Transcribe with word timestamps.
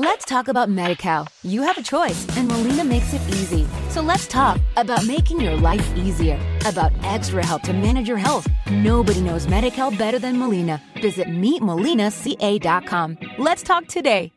Let's 0.00 0.24
talk 0.24 0.46
about 0.46 0.68
MediCal. 0.68 1.26
You 1.42 1.62
have 1.62 1.76
a 1.76 1.82
choice, 1.82 2.24
and 2.36 2.46
Molina 2.46 2.84
makes 2.84 3.12
it 3.14 3.20
easy. 3.30 3.66
So 3.90 4.00
let's 4.00 4.28
talk 4.28 4.60
about 4.76 5.04
making 5.04 5.40
your 5.40 5.56
life 5.56 5.84
easier, 5.96 6.38
about 6.66 6.92
extra 7.02 7.44
help 7.44 7.62
to 7.62 7.72
manage 7.72 8.06
your 8.06 8.16
health. 8.16 8.46
Nobody 8.70 9.20
knows 9.20 9.48
MediCal 9.48 9.98
better 9.98 10.20
than 10.20 10.38
Molina. 10.38 10.80
Visit 11.02 11.26
meetmolinaca.com. 11.26 13.18
Let's 13.38 13.64
talk 13.64 13.88
today. 13.88 14.30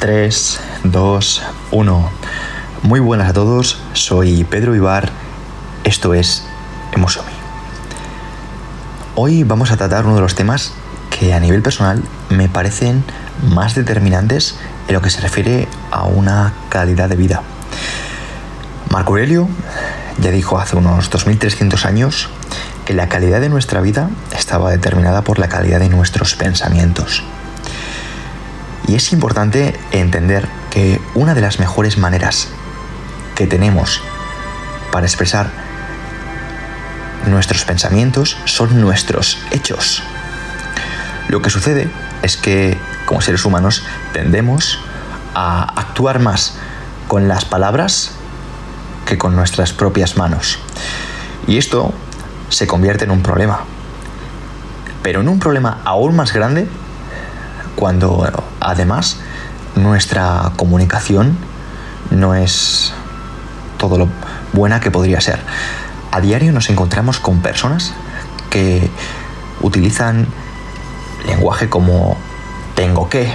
3, 0.00 0.58
2, 0.90 1.42
1. 1.70 2.10
Muy 2.82 2.98
buenas 2.98 3.30
a 3.30 3.32
todos, 3.32 3.78
soy 3.92 4.42
Pedro 4.42 4.74
Ibar, 4.74 5.10
esto 5.84 6.12
es 6.12 6.44
Emosomi. 6.92 7.30
Hoy 9.14 9.44
vamos 9.44 9.70
a 9.70 9.76
tratar 9.76 10.06
uno 10.06 10.16
de 10.16 10.22
los 10.22 10.34
temas 10.34 10.72
que 11.16 11.32
a 11.32 11.38
nivel 11.38 11.62
personal 11.62 12.02
me 12.30 12.48
parecen 12.48 13.04
más 13.42 13.74
determinantes 13.74 14.56
en 14.88 14.94
lo 14.94 15.02
que 15.02 15.10
se 15.10 15.20
refiere 15.20 15.68
a 15.90 16.04
una 16.04 16.52
calidad 16.68 17.08
de 17.08 17.16
vida. 17.16 17.42
Marco 18.90 19.12
Aurelio 19.12 19.48
ya 20.18 20.30
dijo 20.30 20.58
hace 20.58 20.76
unos 20.76 21.10
2300 21.10 21.84
años 21.84 22.28
que 22.84 22.94
la 22.94 23.08
calidad 23.08 23.40
de 23.40 23.48
nuestra 23.48 23.80
vida 23.80 24.10
estaba 24.36 24.70
determinada 24.70 25.22
por 25.22 25.38
la 25.38 25.48
calidad 25.48 25.80
de 25.80 25.88
nuestros 25.88 26.34
pensamientos. 26.34 27.22
Y 28.86 28.96
es 28.96 29.12
importante 29.12 29.74
entender 29.92 30.46
que 30.70 31.00
una 31.14 31.34
de 31.34 31.40
las 31.40 31.58
mejores 31.58 31.96
maneras 31.96 32.48
que 33.34 33.46
tenemos 33.46 34.02
para 34.92 35.06
expresar 35.06 35.50
nuestros 37.26 37.64
pensamientos 37.64 38.36
son 38.44 38.80
nuestros 38.80 39.38
hechos. 39.50 40.02
Lo 41.28 41.40
que 41.40 41.50
sucede 41.50 41.88
es 42.22 42.36
que 42.36 42.78
como 43.06 43.20
seres 43.20 43.44
humanos 43.44 43.84
tendemos 44.12 44.78
a 45.34 45.62
actuar 45.80 46.20
más 46.20 46.56
con 47.08 47.28
las 47.28 47.44
palabras 47.44 48.12
que 49.04 49.18
con 49.18 49.36
nuestras 49.36 49.72
propias 49.72 50.16
manos. 50.16 50.58
Y 51.46 51.58
esto 51.58 51.92
se 52.48 52.66
convierte 52.66 53.04
en 53.04 53.10
un 53.10 53.22
problema. 53.22 53.60
Pero 55.02 55.20
en 55.20 55.28
un 55.28 55.38
problema 55.38 55.80
aún 55.84 56.16
más 56.16 56.32
grande 56.32 56.66
cuando 57.76 58.32
además 58.60 59.18
nuestra 59.76 60.52
comunicación 60.56 61.36
no 62.10 62.34
es 62.34 62.92
todo 63.76 63.98
lo 63.98 64.08
buena 64.52 64.80
que 64.80 64.90
podría 64.90 65.20
ser. 65.20 65.40
A 66.10 66.20
diario 66.20 66.52
nos 66.52 66.70
encontramos 66.70 67.18
con 67.18 67.40
personas 67.40 67.92
que 68.50 68.88
utilizan 69.60 70.26
lenguaje 71.26 71.68
como 71.68 72.16
tengo 72.74 73.08
que, 73.08 73.32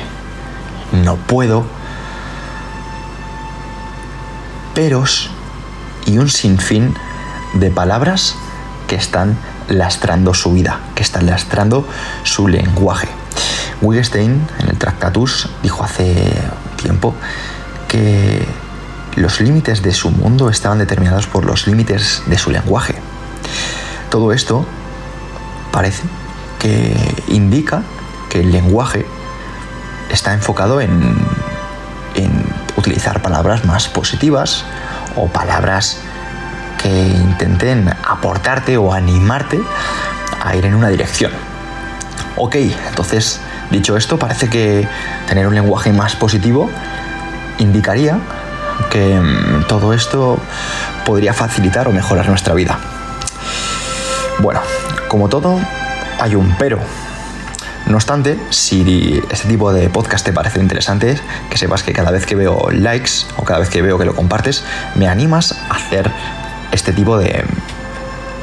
no 0.91 1.15
puedo, 1.15 1.65
peros 4.73 5.29
y 6.05 6.17
un 6.17 6.29
sinfín 6.29 6.95
de 7.53 7.71
palabras 7.71 8.35
que 8.87 8.95
están 8.95 9.37
lastrando 9.67 10.33
su 10.33 10.53
vida, 10.53 10.79
que 10.95 11.03
están 11.03 11.25
lastrando 11.25 11.87
su 12.23 12.47
lenguaje. 12.47 13.07
Wittgenstein 13.81 14.47
en 14.59 14.69
el 14.69 14.77
Tractatus 14.77 15.49
dijo 15.63 15.83
hace 15.83 16.33
tiempo 16.75 17.15
que 17.87 18.45
los 19.15 19.41
límites 19.41 19.81
de 19.81 19.93
su 19.93 20.11
mundo 20.11 20.49
estaban 20.49 20.79
determinados 20.79 21.27
por 21.27 21.45
los 21.45 21.67
límites 21.67 22.23
de 22.25 22.37
su 22.37 22.51
lenguaje. 22.51 22.95
Todo 24.09 24.33
esto 24.33 24.65
parece 25.71 26.03
que 26.59 26.95
indica 27.27 27.83
que 28.29 28.41
el 28.41 28.51
lenguaje 28.51 29.05
está 30.09 30.33
enfocado 30.33 30.81
en, 30.81 31.17
utilizar 32.75 33.21
palabras 33.21 33.65
más 33.65 33.89
positivas 33.89 34.63
o 35.15 35.27
palabras 35.27 35.97
que 36.81 36.89
intenten 36.89 37.93
aportarte 38.07 38.77
o 38.77 38.93
animarte 38.93 39.59
a 40.41 40.55
ir 40.55 40.65
en 40.65 40.75
una 40.75 40.87
dirección. 40.87 41.31
Ok, 42.37 42.55
entonces, 42.55 43.41
dicho 43.69 43.97
esto, 43.97 44.17
parece 44.17 44.49
que 44.49 44.87
tener 45.27 45.45
un 45.45 45.55
lenguaje 45.55 45.91
más 45.91 46.15
positivo 46.15 46.69
indicaría 47.57 48.17
que 48.89 49.19
mm, 49.19 49.67
todo 49.67 49.93
esto 49.93 50.39
podría 51.05 51.33
facilitar 51.33 51.87
o 51.87 51.91
mejorar 51.91 52.29
nuestra 52.29 52.53
vida. 52.53 52.79
Bueno, 54.39 54.61
como 55.09 55.27
todo, 55.27 55.59
hay 56.19 56.35
un 56.35 56.55
pero. 56.57 56.79
No 57.87 57.95
obstante, 57.95 58.39
si 58.49 59.21
este 59.31 59.47
tipo 59.47 59.73
de 59.73 59.89
podcast 59.89 60.23
te 60.23 60.31
parece 60.31 60.59
interesante, 60.59 61.19
que 61.49 61.57
sepas 61.57 61.81
que 61.81 61.93
cada 61.93 62.11
vez 62.11 62.25
que 62.25 62.35
veo 62.35 62.69
likes 62.71 63.25
o 63.37 63.43
cada 63.43 63.59
vez 63.59 63.69
que 63.69 63.81
veo 63.81 63.97
que 63.97 64.05
lo 64.05 64.15
compartes, 64.15 64.63
me 64.95 65.07
animas 65.07 65.55
a 65.69 65.75
hacer 65.75 66.11
este 66.71 66.93
tipo 66.93 67.17
de 67.17 67.43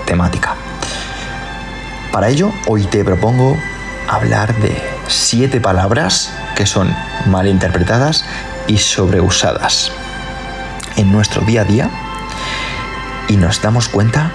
temática. 0.04 0.56
Para 2.12 2.28
ello, 2.28 2.50
hoy 2.66 2.84
te 2.84 3.04
propongo 3.04 3.56
hablar 4.08 4.54
de 4.56 4.80
siete 5.06 5.60
palabras 5.60 6.32
que 6.56 6.66
son 6.66 6.94
mal 7.26 7.46
interpretadas 7.46 8.24
y 8.66 8.78
sobreusadas 8.78 9.92
en 10.96 11.12
nuestro 11.12 11.42
día 11.42 11.62
a 11.62 11.64
día 11.64 11.90
y 13.28 13.36
nos 13.36 13.60
damos 13.60 13.88
cuenta 13.88 14.30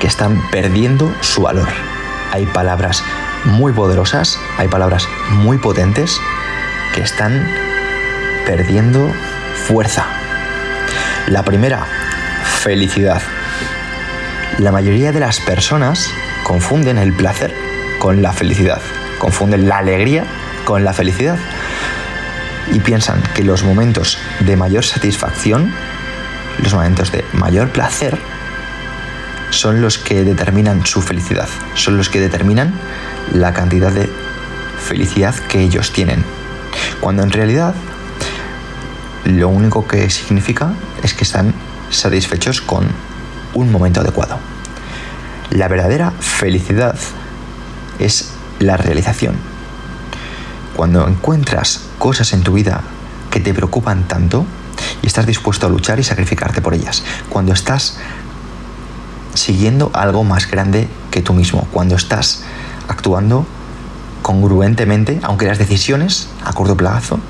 que 0.00 0.06
están 0.06 0.42
perdiendo 0.50 1.12
su 1.20 1.42
valor. 1.42 1.68
Hay 2.32 2.46
palabras 2.46 3.02
muy 3.46 3.72
poderosas, 3.72 4.38
hay 4.58 4.68
palabras 4.68 5.08
muy 5.30 5.58
potentes 5.58 6.20
que 6.94 7.00
están 7.00 7.46
perdiendo 8.44 9.10
fuerza. 9.66 10.06
La 11.28 11.42
primera, 11.44 11.86
felicidad. 12.60 13.22
La 14.58 14.72
mayoría 14.72 15.12
de 15.12 15.20
las 15.20 15.40
personas 15.40 16.10
confunden 16.44 16.98
el 16.98 17.12
placer 17.12 17.54
con 17.98 18.22
la 18.22 18.32
felicidad, 18.32 18.80
confunden 19.18 19.68
la 19.68 19.78
alegría 19.78 20.24
con 20.64 20.84
la 20.84 20.92
felicidad 20.92 21.38
y 22.72 22.80
piensan 22.80 23.22
que 23.34 23.44
los 23.44 23.62
momentos 23.64 24.18
de 24.40 24.56
mayor 24.56 24.84
satisfacción, 24.84 25.72
los 26.62 26.74
momentos 26.74 27.12
de 27.12 27.24
mayor 27.32 27.70
placer, 27.70 28.18
son 29.50 29.80
los 29.80 29.98
que 29.98 30.24
determinan 30.24 30.84
su 30.86 31.02
felicidad, 31.02 31.48
son 31.74 31.96
los 31.96 32.08
que 32.08 32.20
determinan 32.20 32.74
la 33.32 33.52
cantidad 33.52 33.92
de 33.92 34.10
felicidad 34.86 35.34
que 35.34 35.60
ellos 35.60 35.92
tienen. 35.92 36.24
Cuando 37.00 37.22
en 37.22 37.30
realidad 37.30 37.74
lo 39.24 39.48
único 39.48 39.86
que 39.86 40.08
significa 40.10 40.72
es 41.02 41.14
que 41.14 41.24
están 41.24 41.52
satisfechos 41.90 42.60
con 42.60 42.86
un 43.54 43.72
momento 43.72 44.00
adecuado. 44.00 44.38
La 45.50 45.68
verdadera 45.68 46.12
felicidad 46.20 46.96
es 47.98 48.32
la 48.58 48.76
realización. 48.76 49.36
Cuando 50.76 51.08
encuentras 51.08 51.82
cosas 51.98 52.32
en 52.32 52.42
tu 52.42 52.52
vida 52.52 52.82
que 53.30 53.40
te 53.40 53.54
preocupan 53.54 54.06
tanto 54.06 54.44
y 55.02 55.06
estás 55.06 55.26
dispuesto 55.26 55.66
a 55.66 55.70
luchar 55.70 55.98
y 55.98 56.04
sacrificarte 56.04 56.60
por 56.60 56.74
ellas. 56.74 57.02
Cuando 57.28 57.52
estás 57.52 57.98
siguiendo 59.36 59.90
algo 59.94 60.24
más 60.24 60.50
grande 60.50 60.88
que 61.10 61.22
tú 61.22 61.32
mismo. 61.32 61.66
Cuando 61.72 61.94
estás 61.94 62.42
actuando 62.88 63.46
congruentemente, 64.22 65.20
aunque 65.22 65.46
las 65.46 65.58
decisiones 65.58 66.28
a 66.44 66.52
corto 66.52 66.76
plazo 66.76 67.20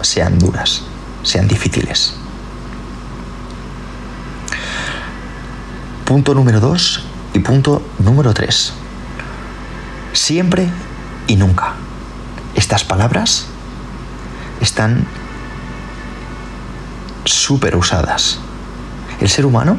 sean 0.00 0.38
duras, 0.38 0.82
sean 1.22 1.48
difíciles. 1.48 2.14
Punto 6.04 6.34
número 6.34 6.60
dos 6.60 7.02
y 7.34 7.40
punto 7.40 7.82
número 7.98 8.32
tres. 8.32 8.72
Siempre 10.12 10.68
y 11.26 11.36
nunca. 11.36 11.74
Estas 12.54 12.84
palabras 12.84 13.46
están 14.60 15.04
súper 17.24 17.76
usadas. 17.76 18.38
El 19.20 19.28
ser 19.28 19.46
humano 19.46 19.76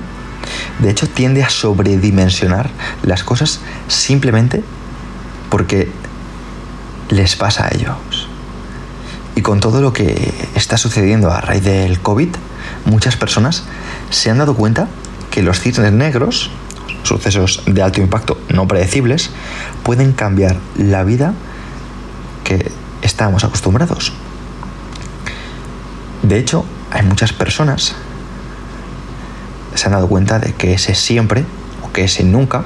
de 0.79 0.89
hecho, 0.89 1.07
tiende 1.07 1.43
a 1.43 1.49
sobredimensionar 1.49 2.69
las 3.03 3.23
cosas 3.23 3.59
simplemente 3.87 4.63
porque 5.49 5.89
les 7.09 7.35
pasa 7.35 7.65
a 7.65 7.69
ellos. 7.73 8.27
Y 9.35 9.41
con 9.41 9.59
todo 9.59 9.81
lo 9.81 9.93
que 9.93 10.33
está 10.55 10.77
sucediendo 10.77 11.31
a 11.31 11.41
raíz 11.41 11.63
del 11.63 11.99
COVID, 11.99 12.29
muchas 12.85 13.15
personas 13.15 13.63
se 14.09 14.29
han 14.29 14.39
dado 14.39 14.55
cuenta 14.55 14.87
que 15.31 15.41
los 15.43 15.59
cisnes 15.59 15.93
negros, 15.93 16.49
sucesos 17.03 17.63
de 17.65 17.81
alto 17.81 18.01
impacto 18.01 18.39
no 18.49 18.67
predecibles, 18.67 19.29
pueden 19.83 20.13
cambiar 20.13 20.57
la 20.75 21.03
vida 21.03 21.33
que 22.43 22.71
estábamos 23.01 23.43
acostumbrados. 23.43 24.11
De 26.23 26.39
hecho, 26.39 26.65
hay 26.91 27.03
muchas 27.03 27.31
personas 27.31 27.95
se 29.77 29.87
han 29.87 29.93
dado 29.93 30.07
cuenta 30.07 30.39
de 30.39 30.53
que 30.53 30.73
ese 30.73 30.95
siempre 30.95 31.45
o 31.83 31.91
que 31.91 32.05
ese 32.05 32.23
nunca 32.23 32.63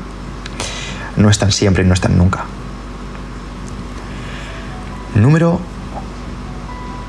no 1.17 1.29
están 1.29 1.51
siempre 1.51 1.83
y 1.83 1.87
no 1.87 1.93
están 1.93 2.17
nunca. 2.17 2.45
Número 5.15 5.59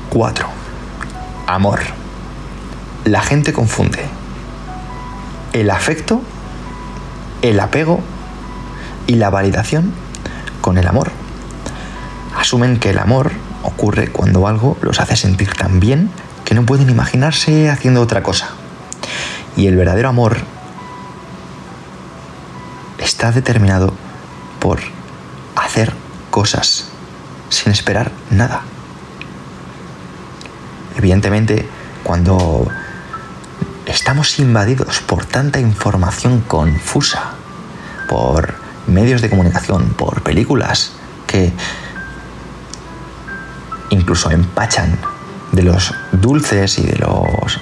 4. 0.09 0.47
Amor. 1.47 1.79
La 3.05 3.21
gente 3.21 3.53
confunde 3.53 3.99
el 5.53 5.69
afecto, 5.69 6.21
el 7.41 7.59
apego 7.59 8.01
y 9.07 9.15
la 9.15 9.29
validación 9.29 9.93
con 10.61 10.77
el 10.77 10.87
amor. 10.87 11.11
Asumen 12.37 12.79
que 12.79 12.89
el 12.89 12.99
amor 12.99 13.31
ocurre 13.63 14.09
cuando 14.09 14.47
algo 14.47 14.77
los 14.81 14.99
hace 14.99 15.15
sentir 15.15 15.53
tan 15.53 15.79
bien 15.79 16.09
que 16.45 16.55
no 16.55 16.65
pueden 16.65 16.89
imaginarse 16.89 17.69
haciendo 17.69 18.01
otra 18.01 18.23
cosa. 18.23 18.49
Y 19.55 19.67
el 19.67 19.75
verdadero 19.75 20.09
amor 20.09 20.37
está 22.97 23.31
determinado 23.31 23.93
por 24.59 24.79
hacer 25.55 25.93
cosas 26.29 26.89
sin 27.49 27.71
esperar 27.71 28.11
nada. 28.31 28.61
Evidentemente, 30.97 31.67
cuando 32.03 32.67
estamos 33.85 34.39
invadidos 34.39 35.01
por 35.01 35.25
tanta 35.25 35.59
información 35.59 36.41
confusa, 36.41 37.33
por 38.09 38.55
medios 38.87 39.21
de 39.21 39.29
comunicación, 39.29 39.89
por 39.97 40.23
películas 40.23 40.91
que 41.27 41.51
incluso 43.89 44.31
empachan 44.31 44.97
de 45.51 45.63
los 45.63 45.93
dulces 46.11 46.79
y 46.79 46.83
de 46.83 46.97
los 46.97 47.59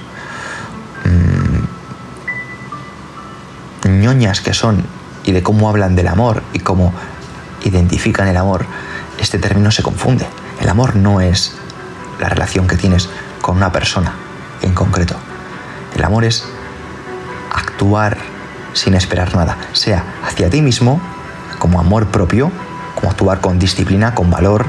que 4.11 4.53
son 4.53 4.83
y 5.23 5.31
de 5.31 5.41
cómo 5.41 5.69
hablan 5.69 5.95
del 5.95 6.09
amor 6.09 6.43
y 6.51 6.59
cómo 6.59 6.93
identifican 7.63 8.27
el 8.27 8.35
amor, 8.35 8.65
este 9.19 9.39
término 9.39 9.71
se 9.71 9.83
confunde. 9.83 10.27
El 10.59 10.67
amor 10.67 10.97
no 10.97 11.21
es 11.21 11.55
la 12.19 12.27
relación 12.27 12.67
que 12.67 12.75
tienes 12.75 13.07
con 13.41 13.55
una 13.55 13.71
persona 13.71 14.13
en 14.61 14.73
concreto. 14.73 15.15
El 15.95 16.03
amor 16.03 16.25
es 16.25 16.43
actuar 17.53 18.17
sin 18.73 18.95
esperar 18.95 19.33
nada, 19.33 19.57
sea 19.71 20.03
hacia 20.25 20.49
ti 20.49 20.61
mismo, 20.61 20.99
como 21.57 21.79
amor 21.79 22.07
propio, 22.07 22.51
como 22.95 23.11
actuar 23.11 23.39
con 23.39 23.59
disciplina, 23.59 24.13
con 24.13 24.29
valor, 24.29 24.65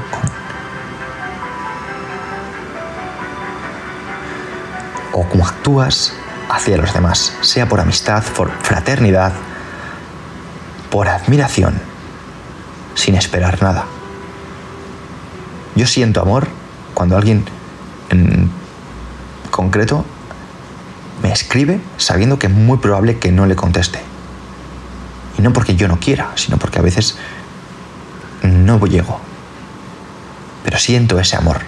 o 5.11 5.27
como 5.27 5.45
actúas 5.45 6.13
hacia 6.53 6.77
los 6.77 6.93
demás, 6.93 7.33
sea 7.41 7.67
por 7.67 7.79
amistad, 7.79 8.23
por 8.23 8.51
fraternidad, 8.61 9.33
por 10.91 11.09
admiración, 11.09 11.73
sin 12.93 13.15
esperar 13.15 13.61
nada. 13.63 13.85
Yo 15.75 15.87
siento 15.87 16.21
amor 16.21 16.47
cuando 16.93 17.17
alguien 17.17 17.43
en 18.09 18.51
concreto 19.49 20.05
me 21.23 21.31
escribe 21.31 21.81
sabiendo 21.97 22.37
que 22.37 22.45
es 22.45 22.53
muy 22.53 22.77
probable 22.77 23.17
que 23.17 23.31
no 23.31 23.47
le 23.47 23.55
conteste. 23.55 23.99
Y 25.39 25.41
no 25.41 25.53
porque 25.53 25.75
yo 25.75 25.87
no 25.87 25.99
quiera, 25.99 26.33
sino 26.35 26.57
porque 26.57 26.77
a 26.77 26.83
veces 26.83 27.17
no 28.43 28.79
llego. 28.85 29.19
Pero 30.63 30.77
siento 30.77 31.19
ese 31.19 31.35
amor. 31.35 31.61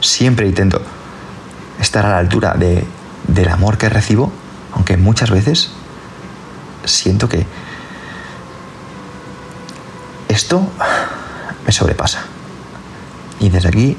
Siempre 0.00 0.46
intento 0.46 0.80
estar 1.78 2.06
a 2.06 2.10
la 2.10 2.18
altura 2.18 2.54
de, 2.54 2.86
del 3.28 3.48
amor 3.48 3.78
que 3.78 3.88
recibo, 3.88 4.32
aunque 4.74 4.96
muchas 4.96 5.30
veces 5.30 5.70
siento 6.84 7.28
que 7.28 7.46
esto 10.28 10.68
me 11.64 11.72
sobrepasa. 11.72 12.24
Y 13.40 13.50
desde 13.50 13.68
aquí, 13.68 13.96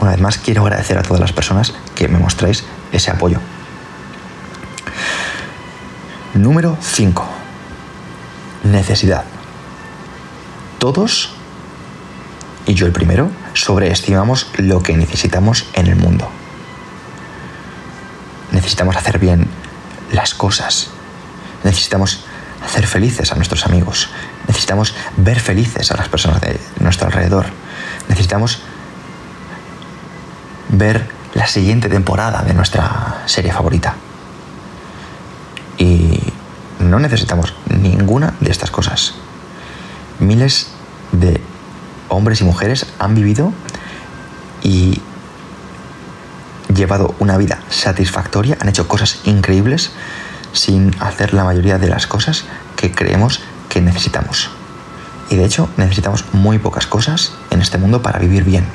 una 0.00 0.10
vez 0.10 0.20
más, 0.20 0.38
quiero 0.38 0.62
agradecer 0.62 0.98
a 0.98 1.02
todas 1.02 1.20
las 1.20 1.32
personas 1.32 1.74
que 1.94 2.08
me 2.08 2.18
mostráis 2.18 2.64
ese 2.90 3.10
apoyo. 3.10 3.38
Número 6.34 6.76
5. 6.80 7.24
Necesidad. 8.64 9.24
Todos, 10.78 11.34
y 12.66 12.74
yo 12.74 12.86
el 12.86 12.92
primero, 12.92 13.30
sobreestimamos 13.54 14.48
lo 14.56 14.82
que 14.82 14.96
necesitamos 14.96 15.66
en 15.74 15.86
el 15.86 15.96
mundo. 15.96 16.28
Necesitamos 18.62 18.94
hacer 18.94 19.18
bien 19.18 19.48
las 20.12 20.34
cosas. 20.34 20.86
Necesitamos 21.64 22.20
hacer 22.64 22.86
felices 22.86 23.32
a 23.32 23.34
nuestros 23.34 23.66
amigos. 23.66 24.08
Necesitamos 24.46 24.94
ver 25.16 25.40
felices 25.40 25.90
a 25.90 25.96
las 25.96 26.08
personas 26.08 26.40
de 26.40 26.60
nuestro 26.78 27.08
alrededor. 27.08 27.46
Necesitamos 28.08 28.60
ver 30.68 31.08
la 31.34 31.48
siguiente 31.48 31.88
temporada 31.88 32.42
de 32.42 32.54
nuestra 32.54 33.24
serie 33.26 33.52
favorita. 33.52 33.96
Y 35.76 36.20
no 36.78 37.00
necesitamos 37.00 37.54
ninguna 37.68 38.34
de 38.38 38.52
estas 38.52 38.70
cosas. 38.70 39.14
Miles 40.20 40.68
de 41.10 41.40
hombres 42.08 42.40
y 42.40 42.44
mujeres 42.44 42.86
han 43.00 43.16
vivido 43.16 43.52
y 44.62 45.02
llevado 46.74 47.14
una 47.18 47.36
vida 47.36 47.60
satisfactoria, 47.68 48.56
han 48.60 48.68
hecho 48.68 48.88
cosas 48.88 49.20
increíbles 49.24 49.92
sin 50.52 50.94
hacer 51.00 51.34
la 51.34 51.44
mayoría 51.44 51.78
de 51.78 51.88
las 51.88 52.06
cosas 52.06 52.44
que 52.76 52.92
creemos 52.92 53.40
que 53.68 53.80
necesitamos. 53.80 54.50
Y 55.30 55.36
de 55.36 55.44
hecho 55.44 55.68
necesitamos 55.76 56.24
muy 56.32 56.58
pocas 56.58 56.86
cosas 56.86 57.32
en 57.50 57.62
este 57.62 57.78
mundo 57.78 58.02
para 58.02 58.18
vivir 58.18 58.44
bien. 58.44 58.66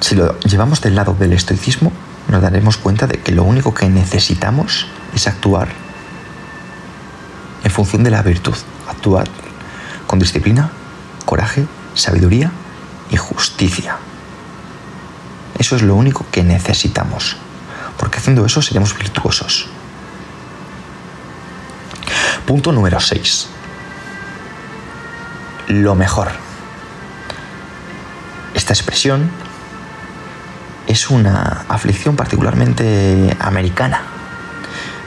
Si 0.00 0.14
lo 0.14 0.38
llevamos 0.40 0.82
del 0.82 0.94
lado 0.94 1.14
del 1.14 1.32
estoicismo, 1.32 1.90
nos 2.28 2.42
daremos 2.42 2.76
cuenta 2.76 3.06
de 3.06 3.20
que 3.20 3.32
lo 3.32 3.42
único 3.44 3.72
que 3.72 3.88
necesitamos 3.88 4.86
es 5.14 5.26
actuar 5.26 5.68
en 7.62 7.70
función 7.70 8.04
de 8.04 8.10
la 8.10 8.22
virtud, 8.22 8.54
actuar 8.86 9.26
con 10.06 10.18
disciplina, 10.18 10.70
coraje, 11.24 11.66
sabiduría 11.94 12.50
y 13.10 13.16
justicia. 13.16 13.96
Eso 15.64 15.76
es 15.76 15.82
lo 15.82 15.94
único 15.94 16.26
que 16.30 16.42
necesitamos, 16.42 17.38
porque 17.96 18.18
haciendo 18.18 18.44
eso 18.44 18.60
seremos 18.60 18.94
virtuosos. 18.98 19.66
Punto 22.44 22.70
número 22.70 23.00
6. 23.00 23.46
Lo 25.68 25.94
mejor. 25.94 26.32
Esta 28.52 28.74
expresión 28.74 29.30
es 30.86 31.08
una 31.08 31.64
aflicción 31.70 32.14
particularmente 32.14 33.34
americana. 33.40 34.02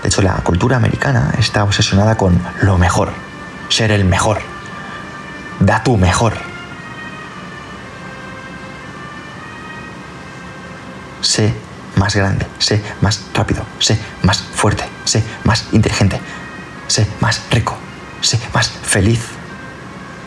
De 0.02 0.10
hecho, 0.10 0.24
la 0.24 0.38
cultura 0.38 0.78
americana 0.78 1.36
está 1.38 1.64
obsesionada 1.66 2.18
con 2.18 2.42
lo 2.64 2.80
mejor, 2.80 3.12
ser 3.70 3.92
el 3.92 4.06
mejor, 4.06 4.42
da 5.60 5.84
tu 5.84 5.98
mejor. 5.98 6.47
Sé 11.38 11.54
más 11.98 12.16
grande, 12.16 12.48
sé 12.58 12.82
más 13.00 13.22
rápido, 13.32 13.64
sé 13.78 14.00
más 14.24 14.40
fuerte, 14.40 14.84
sé 15.06 15.22
más 15.44 15.66
inteligente, 15.72 16.20
sé 16.88 17.06
más 17.20 17.44
rico, 17.52 17.78
sé 18.22 18.40
más 18.56 18.70
feliz. 18.70 19.22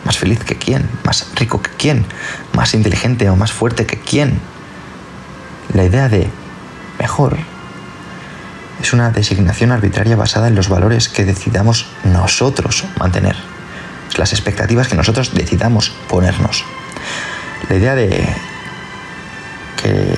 Más 0.05 0.17
feliz 0.17 0.41
que 0.45 0.55
quién, 0.55 0.89
más 1.03 1.27
rico 1.35 1.61
que 1.61 1.69
quién, 1.71 2.05
más 2.53 2.73
inteligente 2.73 3.29
o 3.29 3.35
más 3.35 3.51
fuerte 3.51 3.85
que 3.85 3.99
quién. 3.99 4.39
La 5.73 5.83
idea 5.83 6.07
de 6.07 6.29
mejor 6.97 7.37
es 8.81 8.93
una 8.93 9.11
designación 9.11 9.73
arbitraria 9.73 10.15
basada 10.15 10.47
en 10.47 10.55
los 10.55 10.69
valores 10.69 11.09
que 11.09 11.25
decidamos 11.25 11.87
nosotros 12.05 12.85
mantener, 12.97 13.35
las 14.17 14.31
expectativas 14.31 14.87
que 14.87 14.95
nosotros 14.95 15.33
decidamos 15.33 15.89
ponernos. 16.07 16.63
La 17.67 17.75
idea 17.75 17.95
de 17.95 18.33
que 19.75 20.15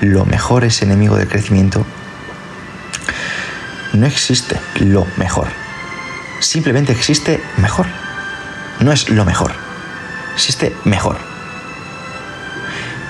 lo 0.00 0.24
mejor 0.24 0.64
es 0.64 0.82
enemigo 0.82 1.16
del 1.16 1.28
crecimiento, 1.28 1.84
no 3.92 4.06
existe 4.06 4.58
lo 4.76 5.06
mejor. 5.16 5.48
Simplemente 6.40 6.92
existe 6.92 7.42
mejor. 7.58 7.86
No 8.80 8.92
es 8.92 9.10
lo 9.10 9.24
mejor. 9.24 9.52
Existe 10.34 10.74
mejor. 10.84 11.18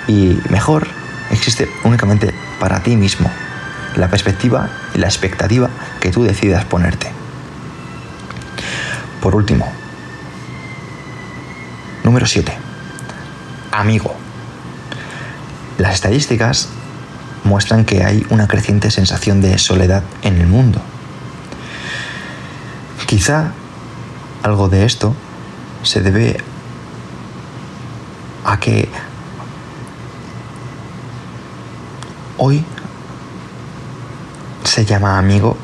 Y 0.09 0.41
mejor 0.49 0.89
existe 1.31 1.69
únicamente 1.85 2.35
para 2.59 2.83
ti 2.83 2.97
mismo, 2.97 3.31
la 3.95 4.09
perspectiva 4.09 4.69
y 4.95 4.99
la 4.99 5.07
expectativa 5.07 5.71
que 6.01 6.11
tú 6.11 6.25
decidas 6.25 6.65
ponerte. 6.65 7.13
Por 9.23 9.37
último, 9.37 9.71
número 12.03 12.27
7. 12.27 12.53
Amigo. 13.71 14.17
Las 15.79 15.95
estadísticas 15.95 16.69
muestran 17.45 17.85
que 17.85 18.05
hay 18.05 18.27
una 18.31 18.47
creciente 18.47 18.91
sensación 18.91 19.41
de 19.41 19.59
soledad 19.59 20.03
en 20.23 20.39
el 20.39 20.47
mundo. 20.47 20.81
Quizá 23.07 23.53
algo 24.43 24.69
de 24.69 24.85
esto 24.85 25.15
se 25.83 26.01
debe 26.01 26.39
a 28.45 28.59
que 28.59 28.89
hoy 32.39 32.65
se 34.65 34.85
llama 34.85 35.19
amigo 35.19 35.57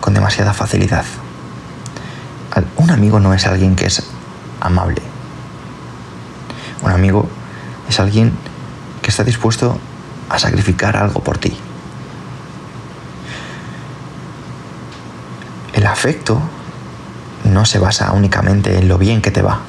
con 0.00 0.14
demasiada 0.14 0.52
facilidad. 0.52 1.04
Un 2.76 2.90
amigo 2.90 3.20
no 3.20 3.34
es 3.34 3.46
alguien 3.46 3.76
que 3.76 3.86
es 3.86 4.02
amable. 4.60 5.02
Un 6.82 6.92
amigo 6.92 7.28
es 7.88 7.98
alguien 8.00 8.32
que 9.02 9.10
está 9.10 9.24
dispuesto 9.24 9.78
a 10.28 10.38
sacrificar 10.38 10.96
algo 10.96 11.22
por 11.22 11.38
ti. 11.38 11.56
El 15.74 15.86
afecto 15.86 16.40
no 17.44 17.64
se 17.64 17.78
basa 17.78 18.12
únicamente 18.12 18.78
en 18.78 18.88
lo 18.88 18.98
bien 18.98 19.22
que 19.22 19.30
te 19.30 19.42
va. 19.42 19.60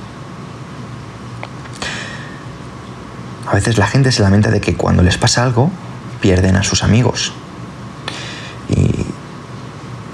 A 3.48 3.54
veces 3.54 3.78
la 3.78 3.88
gente 3.88 4.12
se 4.12 4.22
lamenta 4.22 4.50
de 4.50 4.60
que 4.60 4.76
cuando 4.76 5.04
les 5.04 5.18
pasa 5.18 5.44
algo, 5.44 5.72
pierden 6.22 6.56
a 6.58 6.64
sus 6.64 6.84
amigos. 6.84 7.34
Y, 8.70 9.06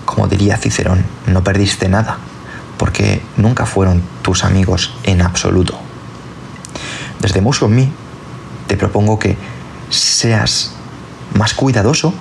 como 0.05 0.27
diría 0.27 0.57
Cicerón, 0.57 1.03
no 1.25 1.43
perdiste 1.43 1.89
nada, 1.89 2.17
porque 2.77 3.21
nunca 3.37 3.65
fueron 3.65 4.03
tus 4.21 4.43
amigos 4.43 4.93
en 5.03 5.21
absoluto. 5.21 5.77
Desde 7.21 7.41
Mouse 7.41 7.63
Me 7.63 7.89
te 8.67 8.77
propongo 8.77 9.17
que 9.17 9.37
seas 9.93 10.71
más 11.33 11.53
cuidadoso, 11.53 12.13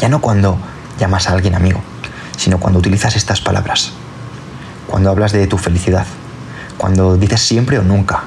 ya 0.00 0.08
no 0.08 0.20
cuando 0.20 0.58
llamas 0.98 1.28
a 1.28 1.32
alguien 1.32 1.54
amigo, 1.54 1.80
sino 2.36 2.58
cuando 2.58 2.78
utilizas 2.78 3.16
estas 3.16 3.40
palabras, 3.40 3.92
cuando 4.86 5.10
hablas 5.10 5.32
de 5.32 5.46
tu 5.46 5.58
felicidad, 5.58 6.06
cuando 6.76 7.16
dices 7.16 7.40
siempre 7.40 7.78
o 7.78 7.82
nunca, 7.82 8.24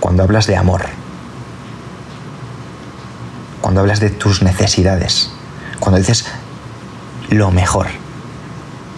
cuando 0.00 0.22
hablas 0.22 0.46
de 0.46 0.56
amor, 0.56 0.82
cuando 3.60 3.80
hablas 3.80 4.00
de 4.00 4.10
tus 4.10 4.42
necesidades, 4.42 5.30
cuando 5.80 5.98
dices 5.98 6.26
lo 7.30 7.50
mejor 7.50 7.86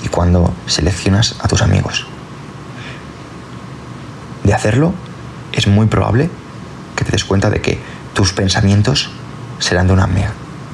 y 0.03 0.09
cuando 0.09 0.53
seleccionas 0.67 1.37
a 1.41 1.49
tus 1.49 1.63
amigos. 1.63 2.07
De 4.45 4.55
hacerlo, 4.55 4.93
es 5.53 5.67
muy 5.67 5.87
probable 5.87 6.31
que 6.95 7.05
te 7.05 7.13
des 7.13 7.25
cuenta 7.25 7.51
de 7.51 7.61
que 7.61 7.81
tus 8.17 8.33
pensamientos 8.33 9.11
serán 9.59 9.89
de 9.89 9.93
una 9.93 10.09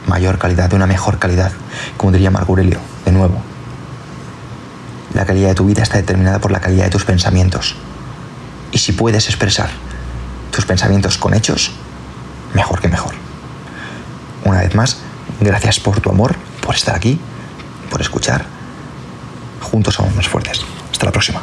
mayor 0.06 0.38
calidad, 0.38 0.70
de 0.70 0.76
una 0.76 0.86
mejor 0.86 1.18
calidad, 1.18 1.50
como 1.96 2.12
diría 2.12 2.30
Marco 2.30 2.52
Aurelio, 2.52 2.78
de 3.04 3.10
nuevo. 3.10 3.42
La 5.12 5.26
calidad 5.26 5.48
de 5.48 5.56
tu 5.56 5.66
vida 5.66 5.82
está 5.82 5.96
determinada 5.96 6.38
por 6.38 6.52
la 6.52 6.60
calidad 6.60 6.84
de 6.84 6.90
tus 6.90 7.04
pensamientos. 7.04 7.74
Y 8.70 8.78
si 8.78 8.92
puedes 8.92 9.26
expresar 9.26 9.70
tus 10.52 10.64
pensamientos 10.66 11.18
con 11.18 11.34
hechos, 11.34 11.72
mejor 12.54 12.80
que 12.80 12.86
mejor. 12.86 13.14
Una 14.44 14.60
vez 14.60 14.76
más, 14.76 14.98
gracias 15.40 15.80
por 15.80 16.00
tu 16.00 16.10
amor, 16.10 16.36
por 16.64 16.76
estar 16.76 16.94
aquí, 16.94 17.18
por 17.90 18.00
escuchar. 18.00 18.46
Juntos 19.60 19.94
somos 19.94 20.14
más 20.14 20.28
fuertes. 20.28 20.60
Hasta 20.92 21.06
la 21.06 21.12
próxima. 21.12 21.42